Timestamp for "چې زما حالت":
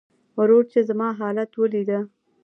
0.71-1.51